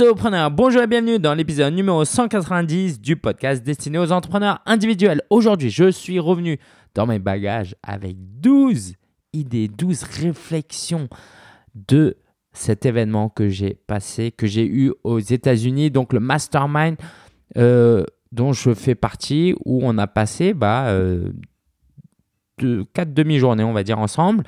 [0.00, 5.22] Bonjour et bienvenue dans l'épisode numéro 190 du podcast destiné aux entrepreneurs individuels.
[5.28, 6.60] Aujourd'hui, je suis revenu
[6.94, 8.94] dans mes bagages avec 12
[9.32, 11.08] idées, 12 réflexions
[11.74, 12.16] de
[12.52, 16.96] cet événement que j'ai passé, que j'ai eu aux États-Unis, donc le mastermind
[17.56, 21.32] euh, dont je fais partie, où on a passé bah, euh,
[22.60, 24.44] demi-journées, on va dire, ensemble,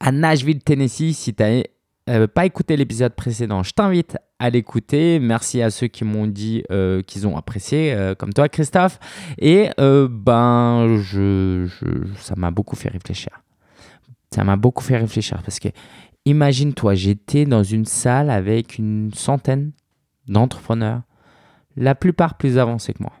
[0.00, 1.14] à Nashville, Tennessee.
[1.14, 1.62] Si tu n'as
[2.10, 5.20] euh, pas écouté l'épisode précédent, je t'invite à l'écouter.
[5.20, 8.98] Merci à ceux qui m'ont dit euh, qu'ils ont apprécié, euh, comme toi, Christophe.
[9.38, 11.68] Et ben, je,
[12.16, 13.30] ça m'a beaucoup fait réfléchir.
[14.34, 15.68] Ça m'a beaucoup fait réfléchir parce que
[16.24, 19.70] imagine-toi, j'étais dans une salle avec une centaine
[20.26, 21.02] d'entrepreneurs,
[21.76, 23.12] la plupart plus avancés que moi,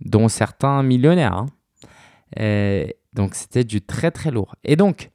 [0.00, 1.34] dont certains millionnaires.
[1.34, 2.86] Hein.
[3.12, 4.54] Donc c'était du très très lourd.
[4.62, 5.10] Et donc,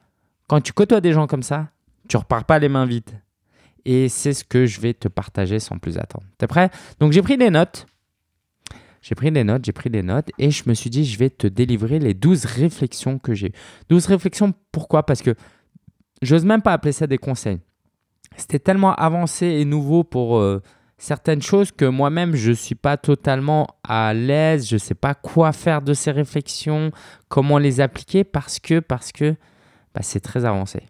[0.47, 1.69] quand tu côtoies des gens comme ça,
[2.09, 3.22] tu repars pas les mains vides.
[3.85, 6.25] Et c'est ce que je vais te partager sans plus attendre.
[6.38, 6.70] T'es prêt?
[6.99, 7.85] Donc j'ai pris des notes.
[9.02, 11.30] J'ai pris des notes, j'ai pris des notes et je me suis dit je vais
[11.30, 13.52] te délivrer les 12 réflexions que j'ai.
[13.89, 15.06] 12 réflexions pourquoi?
[15.06, 15.36] Parce que
[16.23, 17.59] j'ose même pas appeler ça des conseils.
[18.36, 20.61] C'était tellement avancé et nouveau pour euh,
[20.97, 25.13] certaines choses que moi-même, je ne suis pas totalement à l'aise, je ne sais pas
[25.13, 26.91] quoi faire de ces réflexions,
[27.28, 29.36] comment les appliquer, parce que, parce que
[29.95, 30.81] bah, c'est très avancé.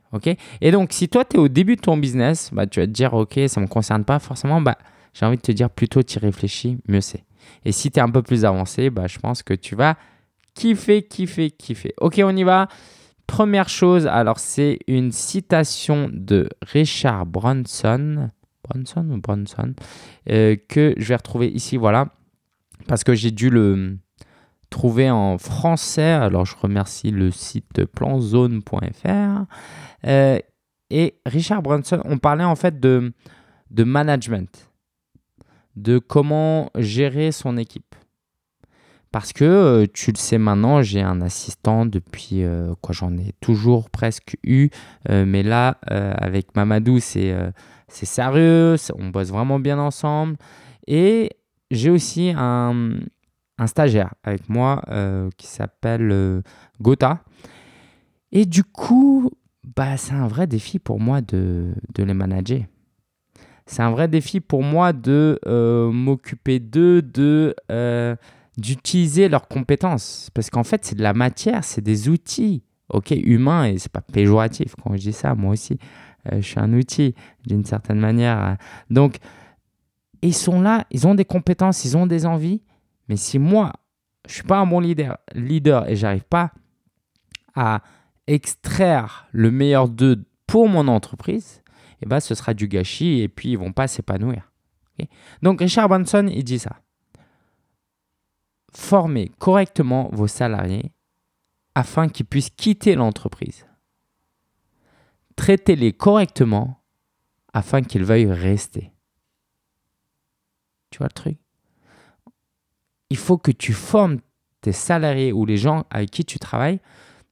[0.62, 2.92] Et donc, si toi, tu es au début de ton business, bah, tu vas te
[2.92, 4.78] dire, OK, ça ne me concerne pas forcément, bah,
[5.14, 7.24] j'ai envie de te dire, plutôt tu réfléchis, mieux c'est.
[7.64, 9.96] Et si tu es un peu plus avancé, bah, je pense que tu vas
[10.56, 11.94] kiffer, kiffer, kiffer.
[12.02, 12.68] OK, on y va.
[13.28, 18.30] Première chose, alors c'est une citation de Richard Branson.
[18.68, 19.76] Bronson ou Bronson,
[20.32, 22.08] euh, que je vais retrouver ici, voilà,
[22.88, 24.00] parce que j'ai dû le
[24.76, 26.12] trouver en français.
[26.12, 29.46] Alors, je remercie le site planzone.fr.
[30.06, 30.40] Euh,
[30.90, 33.14] et Richard Branson, on parlait en fait de,
[33.72, 34.70] de management,
[35.78, 37.96] de comment gérer son équipe.
[39.14, 42.44] Parce que euh, tu le sais maintenant, j'ai un assistant depuis
[42.82, 44.70] quoi j'en ai toujours presque eu,
[45.10, 47.34] mais là avec Mamadou c'est
[47.88, 50.36] c'est sérieux, on bosse vraiment bien ensemble.
[50.86, 51.30] Et
[51.72, 53.00] j'ai aussi un,
[53.66, 56.42] stagiaire avec moi euh, qui s'appelle euh,
[56.82, 57.24] Gotha.
[58.32, 59.32] Et du coup,
[59.76, 62.62] bah, c'est un vrai défi pour moi de, les manager.
[63.66, 67.56] C'est un vrai défi pour moi de euh, m'occuper d'eux, de,
[68.58, 70.30] d'utiliser leurs compétences.
[70.34, 72.64] Parce qu'en fait, c'est de la matière, c'est des outils.
[72.90, 75.80] Ok, humains, et c'est pas péjoratif quand je dis ça, moi aussi.
[76.32, 77.16] Euh, je suis un outil
[77.46, 78.58] d'une certaine manière.
[78.90, 79.18] Donc,
[80.22, 82.62] ils sont là, ils ont des compétences, ils ont des envies.
[83.08, 83.74] Mais si moi,
[84.28, 86.52] je suis pas un bon leader, leader et j'arrive pas
[87.56, 87.82] à
[88.28, 91.62] extraire le meilleur d'eux pour mon entreprise,
[92.02, 94.52] eh ben, ce sera du gâchis et puis ils vont pas s'épanouir.
[95.42, 96.82] Donc Richard Branson, il dit ça.
[98.74, 100.92] Formez correctement vos salariés
[101.76, 103.66] afin qu'ils puissent quitter l'entreprise
[105.36, 106.84] traitez-les correctement
[107.54, 108.92] afin qu'ils veuillent rester.
[110.90, 111.38] Tu vois le truc?
[113.16, 114.18] Il faut que tu formes
[114.60, 116.82] tes salariés ou les gens avec qui tu travailles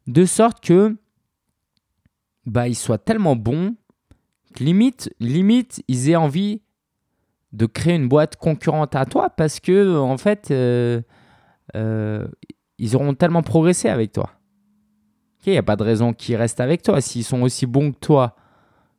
[0.07, 0.95] de sorte que
[2.45, 3.75] bah, ils soient tellement bons
[4.55, 6.61] que limite, limite, ils aient envie
[7.51, 11.01] de créer une boîte concurrente à toi parce que en fait, euh,
[11.75, 12.29] euh,
[12.77, 14.29] ils auront tellement progressé avec toi.
[15.45, 17.01] Il n'y a pas de raison qu'ils restent avec toi.
[17.01, 18.37] S'ils sont aussi bons que toi,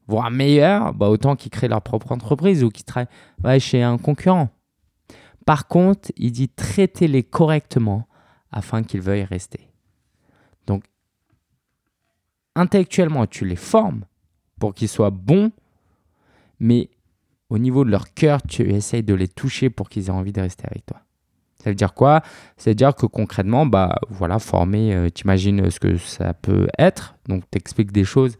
[0.06, 4.50] voire meilleurs, bah autant qu'ils créent leur propre entreprise ou qu'ils travaillent chez un concurrent.
[5.44, 8.06] Par contre, il dit traitez-les correctement
[8.50, 9.68] afin qu'ils veuillent rester.
[10.66, 10.84] Donc,
[12.54, 14.04] intellectuellement, tu les formes
[14.58, 15.50] pour qu'ils soient bons,
[16.60, 16.88] mais
[17.50, 20.40] au niveau de leur cœur, tu essayes de les toucher pour qu'ils aient envie de
[20.40, 21.00] rester avec toi.
[21.62, 22.22] Ça veut dire quoi?
[22.56, 26.68] Ça veut dire que concrètement, bah, voilà, former, euh, tu imagines ce que ça peut
[26.78, 27.16] être.
[27.26, 28.36] Donc, tu expliques des choses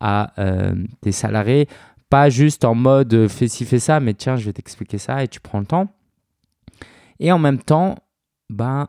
[0.00, 1.68] à euh, tes salariés,
[2.10, 5.22] pas juste en mode euh, fais ci, fais ça, mais tiens, je vais t'expliquer ça
[5.22, 5.88] et tu prends le temps.
[7.20, 7.96] Et en même temps,
[8.50, 8.88] bah,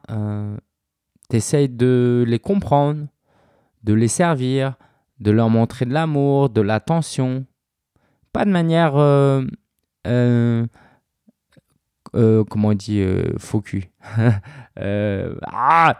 [1.30, 3.08] tu essayes de les comprendre,
[3.84, 4.76] de les servir,
[5.20, 7.46] de leur montrer de l'amour, de l'attention.
[8.34, 8.96] Pas de manière
[12.16, 13.64] euh, comment on dit, euh, faux.
[14.78, 15.98] Euh, ah,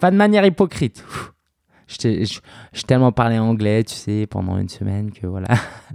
[0.00, 1.04] pas de manière hypocrite.
[1.86, 2.26] J'ai
[2.88, 5.46] tellement parlé anglais, tu sais, pendant une semaine que voilà.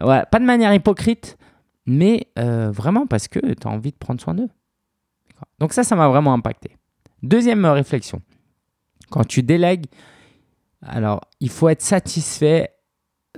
[0.00, 1.36] ouais, pas de manière hypocrite,
[1.86, 4.48] mais vraiment parce que tu as envie de prendre soin d'eux.
[5.58, 6.76] Donc ça, ça m'a vraiment impacté.
[7.22, 8.22] Deuxième réflexion.
[9.10, 9.86] Quand tu délègues,
[10.82, 12.70] alors il faut être satisfait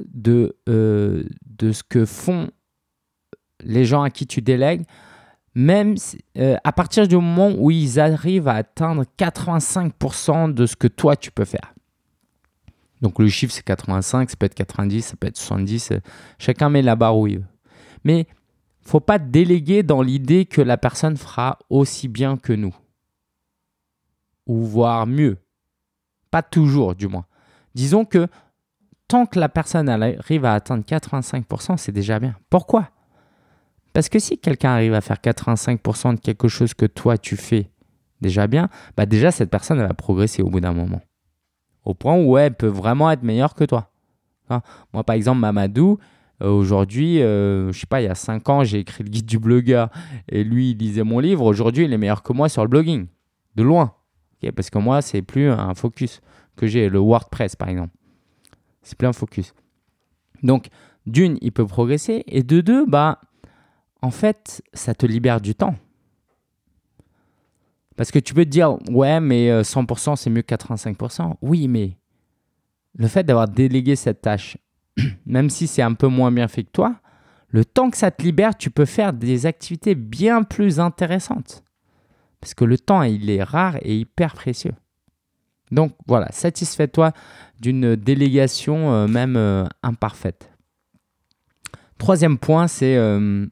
[0.04, 2.50] de, de ce que font
[3.64, 4.84] les gens à qui tu délègues,
[5.54, 5.96] même
[6.38, 11.16] euh, à partir du moment où ils arrivent à atteindre 85% de ce que toi
[11.16, 11.74] tu peux faire.
[13.00, 15.94] Donc le chiffre c'est 85, ça peut être 90, ça peut être 70,
[16.38, 17.44] chacun met la barre où il veut.
[18.04, 18.26] Mais
[18.82, 22.74] faut pas déléguer dans l'idée que la personne fera aussi bien que nous.
[24.46, 25.38] Ou voire mieux.
[26.30, 27.26] Pas toujours, du moins.
[27.74, 28.26] Disons que
[29.08, 32.34] tant que la personne arrive à atteindre 85%, c'est déjà bien.
[32.50, 32.90] Pourquoi?
[33.92, 37.70] Parce que si quelqu'un arrive à faire 85% de quelque chose que toi tu fais
[38.20, 41.02] déjà bien, bah déjà cette personne elle va progresser au bout d'un moment.
[41.84, 43.90] Au point où elle peut vraiment être meilleure que toi.
[44.48, 44.62] Hein?
[44.92, 45.98] Moi par exemple, Mamadou,
[46.40, 49.38] aujourd'hui, euh, je sais pas, il y a 5 ans, j'ai écrit le guide du
[49.38, 49.90] blogueur
[50.28, 51.44] et lui, il lisait mon livre.
[51.44, 53.06] Aujourd'hui, il est meilleur que moi sur le blogging,
[53.56, 53.94] de loin.
[54.56, 56.20] Parce que moi, c'est plus un focus
[56.56, 57.94] que j'ai, le WordPress par exemple.
[58.82, 59.54] C'est plus un focus.
[60.42, 60.66] Donc,
[61.06, 63.20] d'une, il peut progresser et de deux, bah,
[64.00, 65.76] en fait, ça te libère du temps.
[67.96, 71.34] Parce que tu peux te dire, ouais, mais 100% euh, c'est mieux que 85%.
[71.42, 71.96] Oui, mais
[72.96, 74.56] le fait d'avoir délégué cette tâche
[75.26, 76.96] même si c'est un peu moins bien fait que toi,
[77.48, 81.62] le temps que ça te libère, tu peux faire des activités bien plus intéressantes.
[82.40, 84.72] Parce que le temps, il est rare et hyper précieux.
[85.70, 87.12] Donc voilà, satisfais-toi
[87.60, 90.50] d'une délégation euh, même euh, imparfaite.
[91.98, 93.46] Troisième point, c'est euh,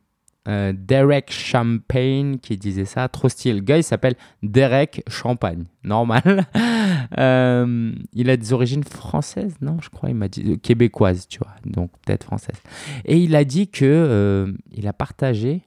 [0.47, 3.55] Derek Champagne qui disait ça, trop stylé.
[3.55, 6.47] Le gars, il s'appelle Derek Champagne, normal.
[7.19, 11.55] Euh, il a des origines françaises, non Je crois, il m'a dit québécoise, tu vois,
[11.65, 12.57] donc peut-être française.
[13.05, 15.63] Et il a dit que euh, il a partagé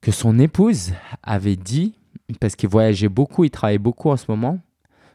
[0.00, 1.94] que son épouse avait dit,
[2.40, 4.60] parce qu'il voyageait beaucoup, il travaillait beaucoup en ce moment,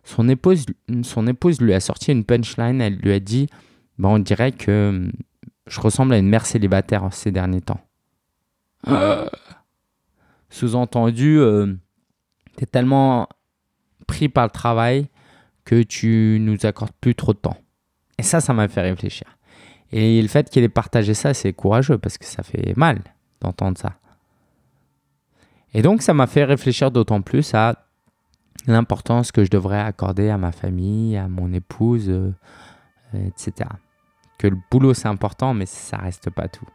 [0.04, 0.66] son épouse,
[1.04, 2.81] son épouse lui a sorti une punchline.
[2.81, 3.48] Elle lui a dit,
[3.98, 5.10] bah, on dirait que
[5.68, 7.81] je ressemble à une mère célibataire ces derniers temps.
[8.88, 9.30] Euh.
[10.50, 11.75] Sous-entendu, euh,
[12.57, 13.30] tu es tellement
[14.09, 15.07] pris par le travail
[15.65, 17.57] que tu nous accordes plus trop de temps.
[18.17, 19.27] Et ça, ça m'a fait réfléchir.
[19.91, 23.01] Et le fait qu'il ait partagé ça, c'est courageux parce que ça fait mal
[23.39, 23.94] d'entendre ça.
[25.75, 27.75] Et donc, ça m'a fait réfléchir d'autant plus à
[28.65, 32.31] l'importance que je devrais accorder à ma famille, à mon épouse, euh,
[33.13, 33.69] etc.
[34.39, 36.67] Que le boulot, c'est important, mais ça reste pas tout.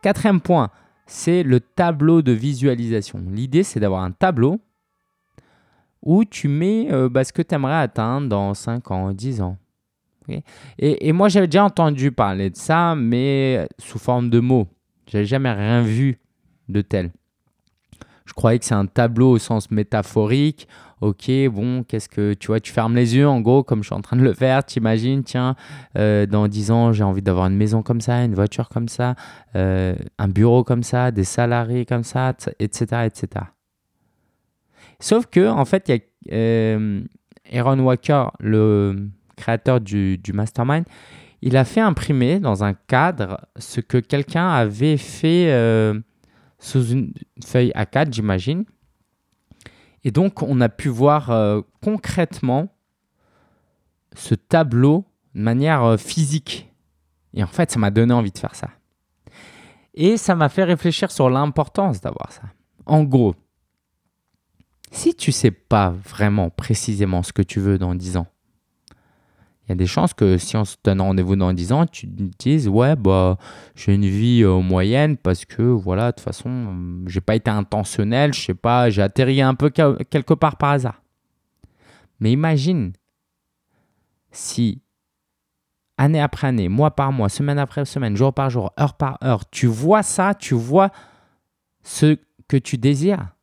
[0.00, 0.70] Quatrième point,
[1.04, 3.22] c'est le tableau de visualisation.
[3.30, 4.60] L'idée, c'est d'avoir un tableau
[6.02, 9.56] où tu mets euh, bah, ce que tu aimerais atteindre dans 5 ans, 10 ans.
[10.78, 14.68] et, moi, j'avais déjà entendu parler de ça, mais sous forme de mots.
[15.06, 16.18] J'avais jamais rien vu
[16.68, 17.10] de tel.
[18.26, 20.68] Je croyais que c'est un tableau au sens métaphorique
[21.00, 23.94] ok, bon, qu'est-ce que tu vois, tu fermes les yeux en gros, comme je suis
[23.94, 25.54] en train de le faire, tu imagines, tiens,
[25.96, 29.14] euh, dans 10 ans, j'ai envie d'avoir une maison comme ça, une voiture comme ça,
[29.56, 33.46] euh, un bureau comme ça, des salariés comme ça, etc., etc.
[35.00, 35.92] Sauf que, en fait,
[36.32, 37.02] euh,
[37.52, 40.84] Aaron Walker, le créateur du, mastermind,
[41.40, 45.48] il a fait imprimer dans un cadre ce que quelqu'un avait fait
[46.58, 47.12] sous une
[47.44, 48.64] feuille A4, j'imagine.
[50.04, 52.68] Et donc, on a pu voir euh, concrètement
[54.14, 55.04] ce tableau
[55.34, 56.72] de manière euh, physique.
[57.34, 58.70] Et en fait, ça m'a donné envie de faire ça.
[59.94, 62.42] Et ça m'a fait réfléchir sur l'importance d'avoir ça.
[62.86, 63.34] En gros,
[64.90, 68.26] si tu sais pas vraiment précisément ce que tu veux dans 10 ans,
[69.68, 72.06] il y a des chances que si on se donne rendez-vous dans 10 ans, tu
[72.06, 73.36] dises ouais bah
[73.74, 77.50] j'ai une vie euh, moyenne parce que voilà de toute façon euh, j'ai pas été
[77.50, 81.02] intentionnel, je sais pas, j'ai atterri un peu quelque part par hasard.
[82.20, 82.92] Mais imagine
[84.30, 84.80] si
[85.98, 89.48] année après année, mois par mois, semaine après semaine, jour par jour, heure par heure,
[89.50, 90.90] tu vois ça, tu vois
[91.82, 92.16] ce
[92.46, 93.34] que tu désires.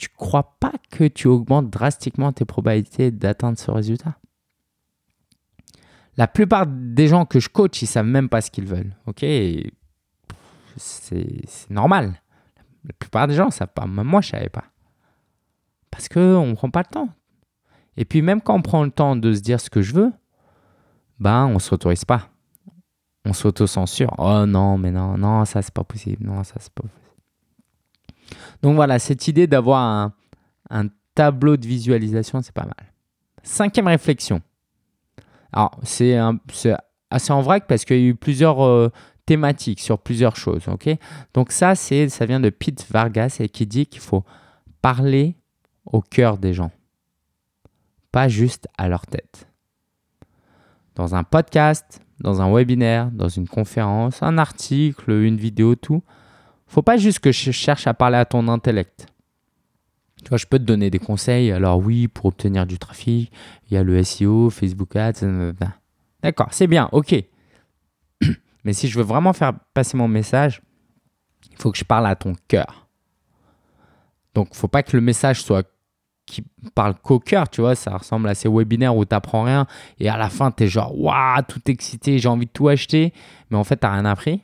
[0.00, 4.16] Tu crois pas que tu augmentes drastiquement tes probabilités d'atteindre ce résultat?
[6.16, 8.96] La plupart des gens que je coach, ils savent même pas ce qu'ils veulent.
[9.06, 9.22] Ok,
[10.78, 12.18] c'est normal.
[12.86, 13.84] La plupart des gens ne savent pas.
[13.86, 14.64] Même moi, je savais pas.
[15.90, 17.08] Parce qu'on ne prend pas le temps.
[17.98, 20.12] Et puis même quand on prend le temps de se dire ce que je veux,
[21.18, 22.30] ben on se s'autorise pas.
[23.26, 24.14] On s'auto-censure.
[24.16, 26.24] Oh non, mais non, non, ça c'est pas possible.
[26.24, 26.99] Non, ça c'est pas possible.
[28.62, 30.12] Donc voilà, cette idée d'avoir
[30.70, 32.92] un, tableau de visualisation, c'est pas mal.
[33.42, 34.40] Cinquième réflexion.
[35.52, 36.16] Alors, c'est
[37.10, 38.90] assez en vrac parce qu'il y a eu plusieurs euh,
[39.26, 40.64] thématiques sur plusieurs choses.
[41.34, 44.24] Donc, ça, ça vient de Pete Vargas et qui dit qu'il faut
[44.80, 45.36] parler
[45.84, 46.70] au cœur des gens,
[48.12, 49.48] pas juste à leur tête.
[50.94, 56.02] Dans un podcast, dans un webinaire, dans une conférence, un article, une vidéo, tout,
[56.70, 59.06] faut pas juste que je cherche à parler à ton intellect.
[60.22, 61.50] Tu vois, je peux te donner des conseils.
[61.50, 63.32] Alors oui, pour obtenir du trafic,
[63.68, 65.24] il y a le SEO, Facebook Ads.
[65.24, 65.72] Euh, ben.
[66.22, 67.14] D'accord, c'est bien, ok.
[68.64, 70.62] Mais si je veux vraiment faire passer mon message,
[71.50, 72.88] il faut que je parle à ton cœur.
[74.34, 75.66] Donc, il faut pas que le message soit
[76.26, 76.44] qui
[76.76, 79.66] parle qu'au cœur, tu vois, ça ressemble à ces webinaires où tu n'apprends rien
[79.98, 83.12] et à la fin, tu es genre, waouh, tout excité, j'ai envie de tout acheter,
[83.50, 84.42] mais en fait, tu n'as rien appris.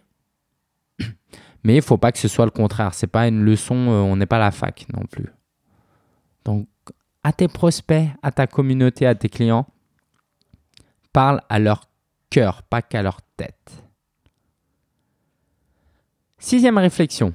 [1.66, 2.94] Mais il faut pas que ce soit le contraire.
[2.94, 5.26] C'est pas une leçon, euh, on n'est pas à la fac non plus.
[6.44, 6.68] Donc,
[7.24, 9.66] à tes prospects, à ta communauté, à tes clients,
[11.12, 11.88] parle à leur
[12.30, 13.82] cœur, pas qu'à leur tête.
[16.38, 17.34] Sixième réflexion,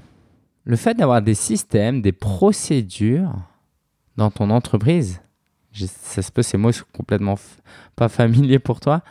[0.63, 3.35] le fait d'avoir des systèmes, des procédures
[4.15, 5.21] dans ton entreprise,
[5.73, 7.35] ça se peut ces mots sont complètement
[7.97, 9.03] pas familiers pour toi,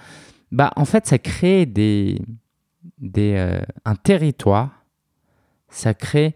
[0.51, 2.23] bah en fait ça crée des,
[2.97, 4.80] des euh, un territoire,
[5.71, 6.35] ça crée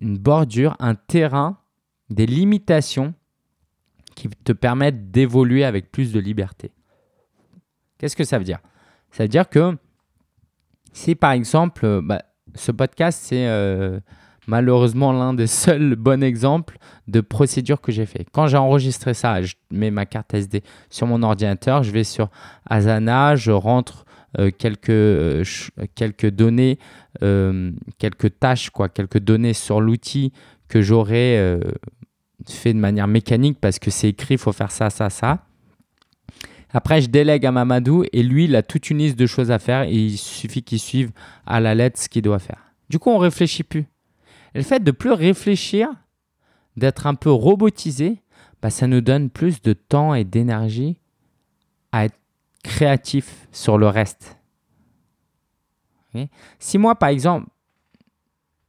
[0.00, 1.58] une bordure, un terrain
[2.10, 3.14] des limitations
[4.14, 6.72] qui te permettent d'évoluer avec plus de liberté.
[7.98, 8.60] Qu'est-ce que ça veut dire?
[9.10, 9.76] Ça veut dire que
[10.92, 12.22] si par exemple, euh, bah,
[12.54, 13.98] ce podcast, c'est euh,
[14.46, 16.78] malheureusement l'un des seuls bons exemples
[17.08, 18.26] de procédure que j'ai fait.
[18.32, 22.30] Quand j'ai enregistré ça, je mets ma carte SD sur mon ordinateur, je vais sur
[22.68, 24.04] Asana, je rentre
[24.38, 25.46] euh, quelques,
[25.94, 26.78] quelques données,
[27.98, 30.32] quelques tâches, quoi, quelques données sur l'outil
[30.68, 31.60] que j'aurais
[32.48, 35.44] fait de manière mécanique parce que c'est écrit, il faut faire ça, ça, ça.
[36.72, 39.60] Après, je délègue à Mamadou et lui, il a toute une liste de choses à
[39.60, 41.12] faire et il suffit qu'il suive
[41.46, 42.58] à la lettre ce qu'il doit faire.
[42.90, 43.86] Du coup, on réfléchit plus.
[44.54, 45.88] Et le fait de plus réfléchir,
[46.76, 48.18] d'être un peu robotisé,
[48.60, 50.98] bah, ça nous donne plus de temps et d'énergie
[51.92, 52.18] à être
[52.64, 54.36] créatif sur le reste.
[56.58, 57.46] si moi, par exemple,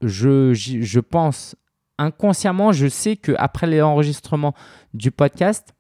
[0.02, 1.56] je, je pense
[1.98, 4.54] inconsciemment, je sais qu'après l'enregistrement
[4.94, 5.74] du podcast,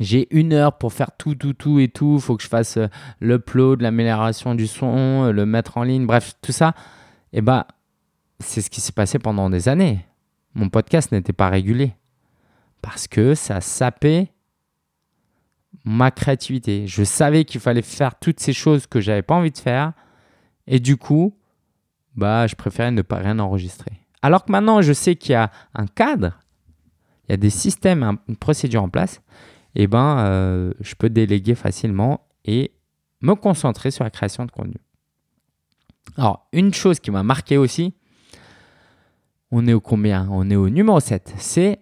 [0.00, 2.16] j'ai une heure pour faire tout, tout, tout et tout.
[2.16, 2.88] Il faut que je fasse euh,
[3.20, 6.74] l'upload, l'amélioration du son, euh, le mettre en ligne, bref, tout ça.
[7.32, 7.68] Et eh bah,
[8.40, 10.04] c'est ce qui s'est passé pendant des années.
[10.54, 11.94] Mon podcast n'était pas régulé
[12.82, 14.32] parce que ça sapait
[15.84, 16.86] ma créativité.
[16.86, 19.92] Je savais qu'il fallait faire toutes ces choses que j'avais pas envie de faire
[20.66, 21.36] et du coup,
[22.14, 23.92] bah, je préférais ne pas rien enregistrer.
[24.22, 26.38] Alors que maintenant, je sais qu'il y a un cadre,
[27.28, 29.20] il y a des systèmes, une procédure en place,
[29.74, 32.72] et eh ben, euh, je peux déléguer facilement et
[33.22, 34.76] me concentrer sur la création de contenu.
[36.16, 37.94] Alors, une chose qui m'a marqué aussi,
[39.50, 40.28] on est au combien?
[40.30, 41.34] On est au numéro 7.
[41.38, 41.80] C'est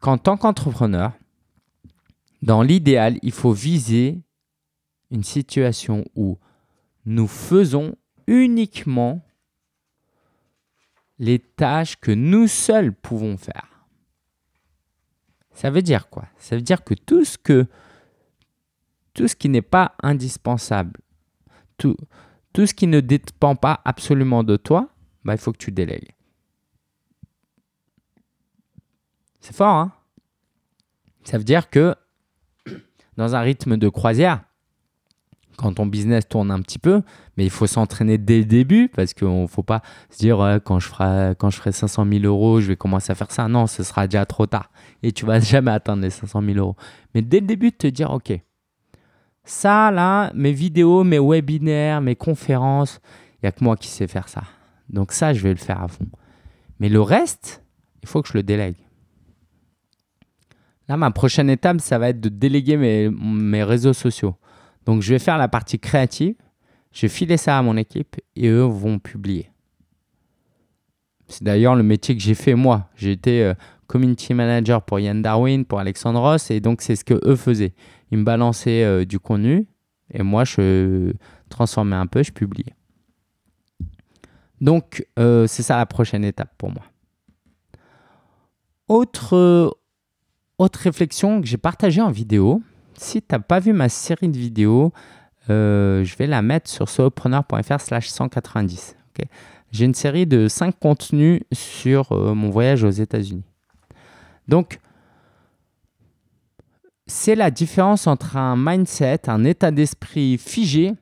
[0.00, 1.12] qu'en tant qu'entrepreneur,
[2.42, 4.20] dans l'idéal, il faut viser
[5.10, 6.38] une situation où
[7.04, 9.24] nous faisons uniquement
[11.18, 13.86] les tâches que nous seuls pouvons faire.
[15.52, 16.26] Ça veut dire quoi?
[16.36, 17.66] Ça veut dire que tout ce que
[19.14, 21.00] tout ce qui n'est pas indispensable,
[21.76, 21.96] tout,
[22.52, 24.90] tout ce qui ne dépend pas absolument de toi,
[25.24, 26.12] bah, il faut que tu délègues.
[29.40, 29.92] C'est fort, hein?
[31.24, 31.96] Ça veut dire que
[33.18, 34.42] dans un rythme de croisière,
[35.56, 37.02] quand ton business tourne un petit peu,
[37.36, 40.78] mais il faut s'entraîner dès le début parce qu'il ne faut pas se dire quand,
[40.78, 43.48] je ferai, quand je ferai 500 000 euros, je vais commencer à faire ça.
[43.48, 44.70] Non, ce sera déjà trop tard
[45.02, 46.76] et tu vas jamais atteindre les 500 000 euros.
[47.12, 48.40] Mais dès le début, te dire ok,
[49.42, 53.00] ça là, mes vidéos, mes webinaires, mes conférences,
[53.34, 54.44] il n'y a que moi qui sais faire ça.
[54.88, 56.06] Donc ça, je vais le faire à fond.
[56.78, 57.64] Mais le reste,
[58.04, 58.76] il faut que je le délègue.
[60.88, 64.36] Là, ma prochaine étape, ça va être de déléguer mes, réseaux sociaux.
[64.86, 66.34] Donc, je vais faire la partie créative,
[66.92, 69.50] je vais filer ça à mon équipe et eux vont publier.
[71.26, 72.88] C'est d'ailleurs le métier que j'ai fait moi.
[72.96, 73.54] J'ai été euh,
[73.86, 77.74] community manager pour Yann Darwin, pour Alexandre Ross, et donc c'est ce que eux faisaient.
[78.10, 79.66] Ils me balançaient euh, du contenu
[80.12, 81.12] et moi je
[81.50, 82.74] transformais un peu, je publiais.
[84.60, 86.82] Donc euh, c'est ça la prochaine étape pour moi.
[88.88, 89.77] Autre,
[90.58, 92.62] autre réflexion que j'ai partagée en vidéo,
[92.96, 94.92] si tu n'as pas vu ma série de vidéos,
[95.50, 98.96] euh, je vais la mettre sur solopreneur.fr slash 190.
[99.70, 103.44] J'ai une série de 5 contenus sur euh, mon voyage aux États-Unis.
[104.46, 104.80] Donc,
[107.06, 110.92] c'est la différence entre un mindset, un état d'esprit figé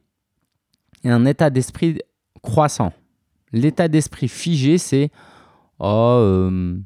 [1.04, 2.00] et un état d'esprit
[2.42, 2.92] croissant.
[3.52, 5.10] L'état d'esprit figé, c'est
[5.78, 6.76] oh, euh,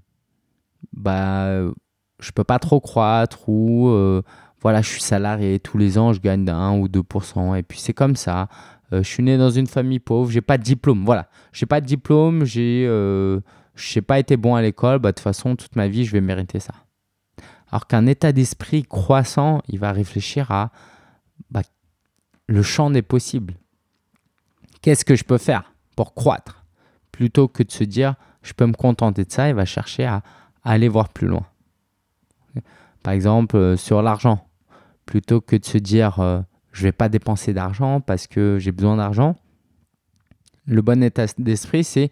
[0.93, 1.63] bah,
[2.21, 3.91] je peux pas trop croître ou
[4.63, 7.95] voilà, je suis salarié, tous les ans, je gagne 1 ou 2%, et puis c'est
[7.95, 8.49] comme ça.
[8.93, 11.05] Euh, je suis né dans une famille pauvre, j'ai pas de diplôme.
[11.05, 13.41] Voilà, j'ai pas de diplôme, j'ai, euh,
[13.95, 14.99] n'ai pas été bon à l'école.
[14.99, 16.75] Bah, de toute façon, toute ma vie, je vais mériter ça.
[17.71, 20.71] Alors qu'un état d'esprit croissant, il va réfléchir à
[21.51, 21.63] bah,
[22.49, 23.55] le champ des possibles.
[24.83, 26.65] Qu'est-ce que je peux faire pour croître?
[27.13, 30.23] Plutôt que de se dire, je peux me contenter de ça, il va chercher à,
[30.65, 31.47] aller voir plus loin.
[33.03, 34.47] Par exemple, euh, sur l'argent,
[35.07, 36.17] plutôt que de se dire,
[36.71, 39.35] je ne vais pas dépenser d'argent parce que j'ai besoin d'argent.
[40.67, 42.11] Le bon état d'esprit, c'est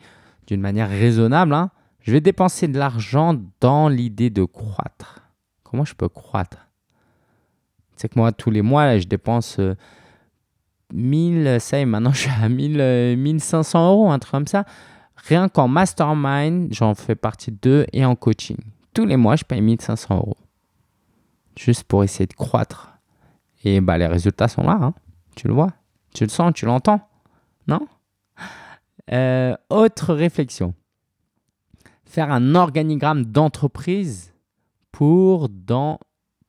[0.49, 5.21] d'une manière raisonnable, hein, je vais dépenser de l'argent dans l'idée de croître.
[5.63, 6.69] Comment je peux croître?
[7.97, 9.61] C'est que moi, tous les mois, je dépense
[10.93, 14.33] 1000, euh, ça y est, maintenant je suis à 1000, 1500 euh, euros, un truc
[14.33, 14.65] comme ça.
[15.17, 18.57] Rien qu'en mastermind, j'en fais partie de deux et en coaching.
[18.95, 20.37] Tous les mois, je paye 1500 euros.
[21.59, 22.93] Juste pour essayer de croître
[23.65, 24.79] et bah, les résultats sont là.
[24.81, 24.95] Hein.
[25.35, 25.73] Tu le vois,
[26.15, 27.01] tu le sens, tu l'entends.
[27.67, 27.81] Non?
[29.11, 30.75] Euh, Autre réflexion.
[32.05, 34.33] Faire un organigramme d'entreprise
[34.93, 35.99] pour dans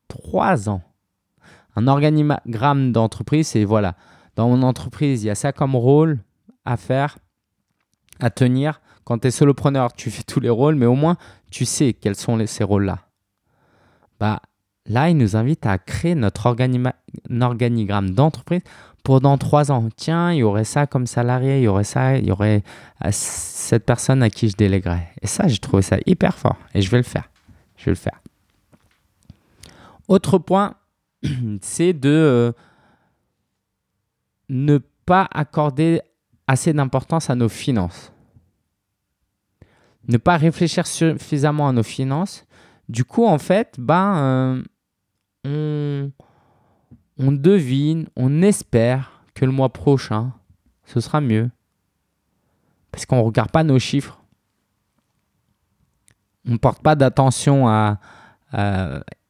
[0.07, 0.83] trois ans.
[1.75, 3.95] Un organigramme d'entreprise, c'est voilà,
[4.35, 6.19] dans mon entreprise, il y a ça comme rôle
[6.65, 7.17] à faire,
[8.19, 8.79] à tenir.
[9.05, 11.17] Quand tu es solopreneur, tu fais tous les rôles, mais au moins
[11.49, 12.99] tu sais quels sont ces rôles-là.
[14.19, 14.41] Bah,
[14.89, 18.61] Là, il nous invite à créer notre organigramme d'entreprise
[19.03, 19.87] pour dans trois ans.
[19.95, 22.63] Tiens, il y aurait ça comme salarié, il y aurait ça, il y aurait
[23.05, 25.09] euh, cette personne à qui je déléguerais.
[25.21, 27.29] Et ça, j'ai trouvé ça hyper fort et je vais le faire.
[27.77, 28.19] Je vais le faire.
[30.07, 30.73] Autre point,
[31.61, 32.51] c'est de euh,
[34.49, 36.01] ne pas accorder
[36.47, 38.11] assez d'importance à nos finances.
[40.07, 42.47] Ne pas réfléchir suffisamment à nos finances.
[42.87, 44.63] Du coup, en fait, ben,
[45.45, 46.11] on,
[47.17, 50.33] devine, on espère que le mois prochain,
[50.85, 51.49] ce sera mieux.
[52.91, 54.21] Parce qu'on ne regarde pas nos chiffres.
[56.47, 57.99] On ne porte pas d'attention à,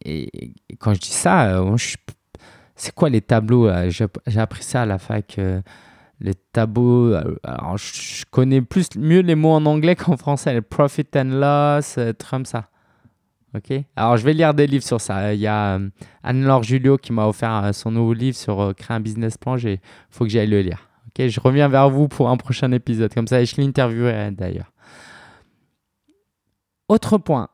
[0.06, 1.76] et, quand je dis ça, euh,
[2.76, 5.38] c'est quoi les tableaux J'ai appris ça à la fac.
[5.38, 5.62] Euh,
[6.22, 7.14] les tableaux.
[7.14, 10.62] Euh, alors, je connais plus mieux les mots en anglais qu'en français.
[10.62, 12.70] Profit and loss, comme ça.
[13.56, 13.74] Ok.
[13.96, 15.34] Alors, je vais lire des livres sur ça.
[15.34, 15.90] Il y a euh,
[16.24, 19.58] Anne-Laure Julio qui m'a offert euh, son nouveau livre sur euh, créer un business plan.
[19.58, 20.88] Il faut que j'aille le lire.
[21.08, 21.28] Ok.
[21.28, 23.14] Je reviens vers vous pour un prochain épisode.
[23.14, 24.72] Comme ça, je l'interviewerai d'ailleurs.
[26.88, 27.50] Autre point.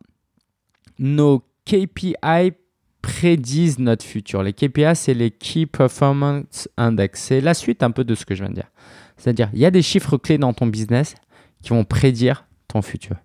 [0.99, 2.53] Nos KPI
[3.01, 4.43] prédisent notre futur.
[4.43, 7.21] Les KPI, c'est les Key Performance Index.
[7.21, 8.71] C'est la suite un peu de ce que je viens de dire.
[9.17, 11.15] C'est-à-dire, il y a des chiffres clés dans ton business
[11.62, 13.15] qui vont prédire ton futur.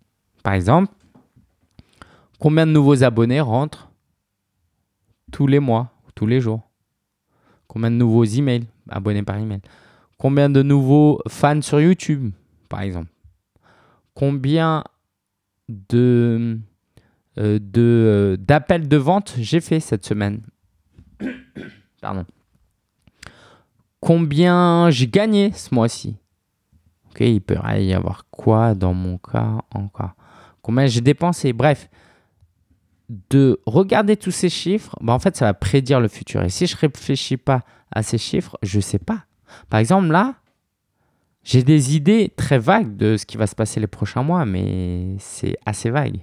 [0.42, 0.92] Par exemple,
[2.40, 3.90] Combien de nouveaux abonnés rentrent
[5.30, 6.62] tous les mois, tous les jours?
[7.66, 9.60] Combien de nouveaux emails, abonnés par email?
[10.16, 12.32] Combien de nouveaux fans sur YouTube,
[12.70, 13.10] par exemple?
[14.14, 14.84] Combien
[15.68, 16.58] de
[17.38, 20.40] euh, euh, d'appels de, vente j'ai fait cette semaine?
[22.00, 22.24] Pardon.
[24.00, 26.16] Combien j'ai gagné ce mois-ci?
[27.10, 30.14] Ok, il peut y avoir quoi dans mon cas encore?
[30.62, 31.52] Combien j'ai dépensé?
[31.52, 31.90] Bref,
[33.30, 36.42] de regarder tous ces chiffres, bah en fait, ça va prédire le futur.
[36.42, 39.24] Et si je réfléchis pas à ces chiffres, je ne sais pas.
[39.68, 40.36] Par exemple, là,
[41.42, 45.16] j'ai des idées très vagues de ce qui va se passer les prochains mois, mais
[45.18, 46.20] c'est assez vague.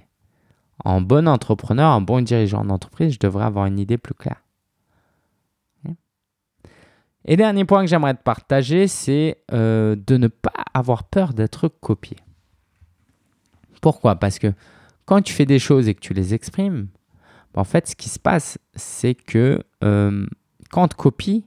[0.84, 4.42] En bon entrepreneur, en bon dirigeant d'entreprise, je devrais avoir une idée plus claire.
[7.24, 11.68] Et dernier point que j'aimerais te partager, c'est euh, de ne pas avoir peur d'être
[11.68, 12.16] copié.
[13.82, 14.16] Pourquoi?
[14.16, 14.54] Parce que
[15.08, 16.88] quand tu fais des choses et que tu les exprimes,
[17.54, 20.26] bah, en fait, ce qui se passe, c'est que euh,
[20.70, 21.46] quand on te copie,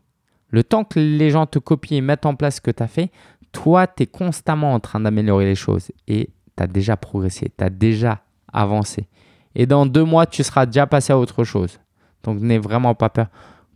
[0.49, 2.87] le temps que les gens te copient et mettent en place ce que tu as
[2.87, 3.11] fait,
[3.51, 7.63] toi, tu es constamment en train d'améliorer les choses et tu as déjà progressé, tu
[7.63, 9.07] as déjà avancé.
[9.53, 11.79] Et dans deux mois, tu seras déjà passé à autre chose.
[12.23, 13.27] Donc, n'aie vraiment pas peur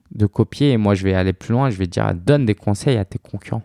[0.10, 0.72] de copier.
[0.72, 1.70] Et moi, je vais aller plus loin.
[1.70, 3.62] Je vais dire, donne des conseils à tes concurrents.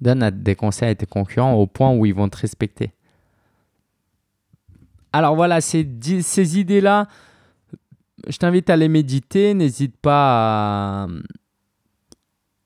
[0.00, 2.92] Donne des conseils à tes concurrents au point où ils vont te respecter.
[5.12, 5.88] Alors voilà, ces,
[6.22, 7.08] ces idées-là,
[8.28, 9.54] je t'invite à les méditer.
[9.54, 11.08] N'hésite pas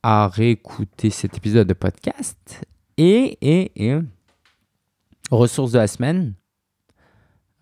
[0.02, 2.62] à, réécouter cet épisode de podcast.
[2.96, 3.98] Et, et, et,
[5.30, 6.35] ressources de la semaine.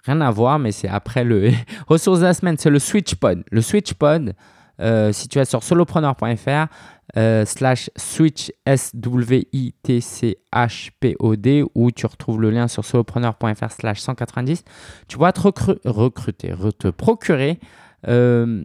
[0.05, 1.51] Rien à voir, mais c'est après le.
[1.87, 3.45] ressources de la semaine, c'est le SwitchPod.
[3.51, 4.35] Le SwitchPod,
[4.81, 6.67] euh, si tu es sur solopreneur.fr,
[7.17, 14.65] euh, slash switch S-W-I-T-C-H-P-O-D où tu retrouves le lien sur solopreneur.fr slash 190.
[15.09, 17.59] Tu vas te recruter, te procurer
[18.09, 18.65] euh,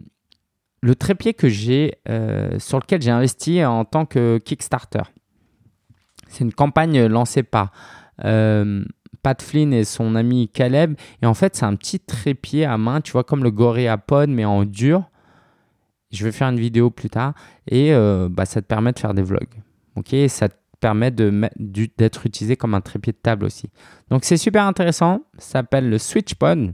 [0.80, 5.02] le trépied que j'ai, euh, sur lequel j'ai investi en tant que Kickstarter.
[6.28, 7.72] C'est une campagne lancée par
[8.24, 8.84] euh,
[9.22, 10.94] Pat Flynn et son ami Caleb.
[11.22, 14.44] Et en fait, c'est un petit trépied à main, tu vois, comme le Gorilla mais
[14.44, 15.10] en dur.
[16.10, 17.34] Je vais faire une vidéo plus tard.
[17.66, 19.62] Et euh, bah, ça te permet de faire des vlogs.
[19.96, 23.68] Ok, ça te permet d'être utilisé comme un trépied de table aussi.
[24.10, 25.22] Donc c'est super intéressant.
[25.38, 26.72] Ça s'appelle le SwitchPod.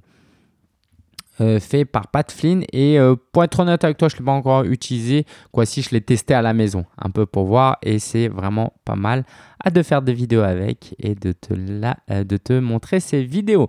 [1.40, 2.64] Euh, fait par Pat Flynn.
[2.72, 5.26] Et euh, pour être honnête avec toi, je ne l'ai pas encore utilisé.
[5.50, 7.78] Quoi, si je l'ai testé à la maison, un peu pour voir.
[7.82, 9.24] Et c'est vraiment pas mal.
[9.58, 13.24] à de faire des vidéos avec et de te, la, euh, de te montrer ces
[13.24, 13.68] vidéos.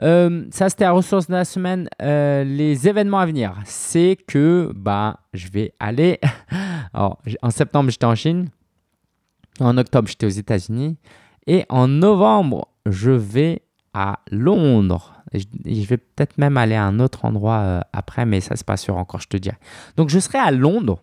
[0.00, 1.88] Ça, c'était la ressource de la semaine.
[2.00, 6.20] les événements à venir, c'est que bah, je vais aller.
[6.94, 8.48] Alors, en septembre, j'étais en Chine.
[9.60, 10.96] En octobre, j'étais aux États-Unis.
[11.46, 13.62] Et en novembre, je vais
[13.94, 15.14] à Londres.
[15.34, 18.76] Je, vais peut-être même aller à un autre endroit euh, après, mais ça, c'est pas
[18.76, 19.56] sûr encore, je te dirai.
[19.96, 21.02] Donc, je serai à Londres.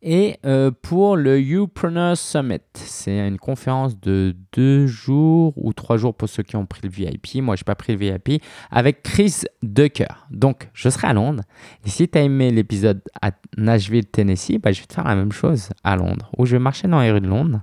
[0.00, 6.14] Et euh, pour le Upreneur Summit, c'est une conférence de deux jours ou trois jours
[6.14, 7.42] pour ceux qui ont pris le VIP.
[7.42, 8.40] Moi, je n'ai pas pris le VIP.
[8.70, 10.06] Avec Chris Ducker.
[10.30, 11.42] Donc, je serai à Londres.
[11.84, 15.16] Et si tu as aimé l'épisode à Nashville, Tennessee, bah, je vais te faire la
[15.16, 17.60] même chose à Londres, où je vais marcher dans les rues de Londres.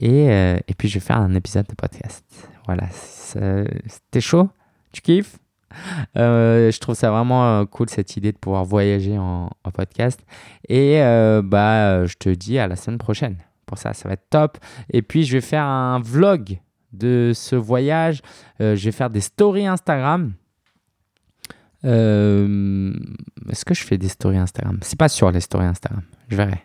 [0.00, 2.24] Et, euh, et puis, je vais faire un épisode de podcast.
[2.66, 4.48] Voilà, c'était chaud?
[4.92, 5.36] Tu kiffes?
[5.36, 5.47] euh,
[6.14, 10.20] je trouve ça vraiment euh, cool cette idée de pouvoir voyager en, podcast.
[10.68, 13.36] Et euh, bah, je te dis à la semaine prochaine.
[13.66, 14.58] Pour ça, ça va être top.
[14.90, 16.58] Et puis, je vais faire un vlog
[16.92, 18.22] de ce voyage.
[18.60, 20.32] je vais faire des stories Instagram.
[21.84, 24.78] Est-ce que je fais des stories Instagram?
[24.82, 26.02] C'est pas sur les stories Instagram.
[26.28, 26.62] Je verrai.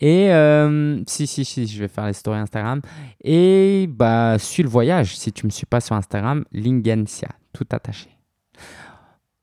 [0.00, 2.80] Et euh, si, si, si, je vais faire les stories Instagram.
[3.22, 5.16] Et bah, suis le voyage.
[5.16, 8.10] Si tu ne me suis pas sur Instagram, Lingencia, tout attaché.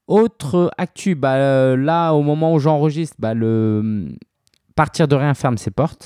[0.08, 4.10] Autre actu, bah, euh, là, au moment où j'enregistre, bah, le
[4.76, 6.06] Partir de rien ferme ses portes.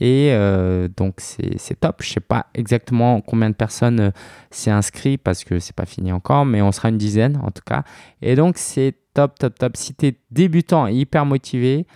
[0.00, 2.02] Et euh, donc, c'est top.
[2.02, 4.12] Je sais pas exactement combien de personnes
[4.50, 7.62] s'est inscrit parce que c'est pas fini encore, mais on sera une dizaine en tout
[7.66, 7.82] cas.
[8.22, 9.76] Et donc, c'est top, top, top.
[9.76, 11.86] Si tu es débutant et hyper motivé,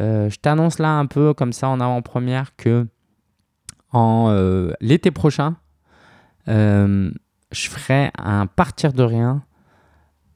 [0.00, 2.86] euh, je t'annonce là un peu comme ça en avant-première que
[3.92, 5.56] en euh, l'été prochain,
[6.48, 7.10] euh,
[7.50, 9.42] je ferai un partir de rien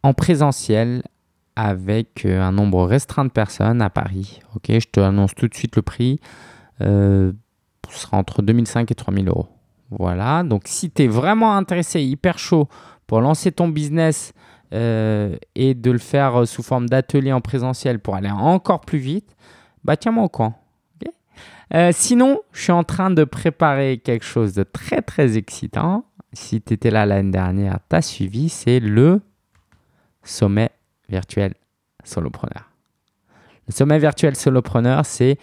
[0.03, 1.03] en présentiel
[1.57, 4.41] avec un nombre restreint de personnes à Paris.
[4.55, 6.21] Ok, je te annonce tout de suite le prix.
[6.81, 7.33] ce
[7.89, 9.49] sera entre 2005 et 3000 euros.
[9.91, 12.69] Voilà, donc si tu es vraiment intéressé, hyper chaud
[13.09, 14.33] pour lancer ton business
[14.73, 19.35] et de le faire sous forme d'atelier en présentiel pour aller encore plus vite,
[19.85, 20.61] bah tiens-moi au courant.
[21.73, 26.05] Euh, sinon, je suis en train de préparer quelque chose de très très excitant.
[26.33, 29.21] Si tu étais là l'année dernière, tu as suivi, c'est le
[30.23, 30.71] sommet
[31.09, 31.55] virtuel
[32.05, 32.71] solopreneur.
[33.69, 35.39] Le sommet virtuel solopreneur, c'est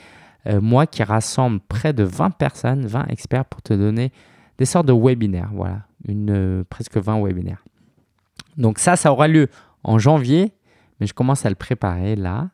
[0.48, 4.12] euh, moi qui rassemble près de 20 personnes, 20 experts pour te donner
[4.58, 5.52] des sortes de webinaires.
[5.54, 7.64] Voilà, une, euh, presque 20 webinaires.
[8.58, 9.50] Donc ça, ça aura lieu
[9.84, 10.54] en janvier,
[11.00, 12.50] mais je commence à le préparer là.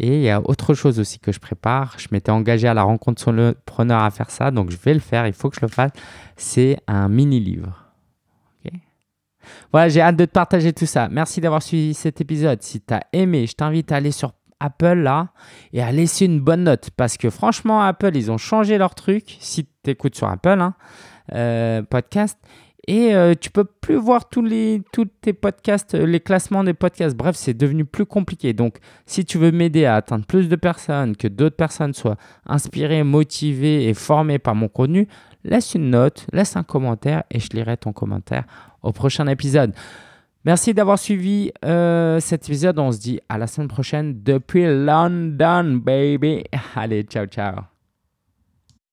[0.00, 1.96] Et il y a autre chose aussi que je prépare.
[1.98, 5.26] Je m'étais engagé à la rencontre solopreneur à faire ça, donc je vais le faire.
[5.26, 5.90] Il faut que je le fasse.
[6.36, 7.84] C'est un mini-livre.
[9.72, 11.08] voilà, j'ai hâte de te partager tout ça.
[11.08, 12.62] Merci d'avoir suivi cet épisode.
[12.62, 15.28] Si tu as aimé, je t'invite à aller sur Apple là
[15.72, 19.36] et à laisser une bonne note parce que franchement, Apple, ils ont changé leur truc.
[19.40, 20.74] Si tu écoutes sur Apple, hein,
[21.34, 22.38] euh, podcast,
[22.88, 26.72] et euh, tu peux plus voir tous les tous tes podcasts, euh, les classements des
[26.72, 27.14] podcasts.
[27.14, 28.54] Bref, c'est devenu plus compliqué.
[28.54, 33.02] Donc, si tu veux m'aider à atteindre plus de personnes, que d'autres personnes soient inspirées,
[33.02, 35.06] motivées et formées par mon contenu,
[35.44, 38.44] laisse une note, laisse un commentaire et je lirai ton commentaire
[38.82, 39.74] au prochain épisode.
[40.46, 42.78] Merci d'avoir suivi euh, cet épisode.
[42.78, 46.42] On se dit à la semaine prochaine depuis London, baby.
[46.74, 47.77] Allez, ciao, ciao.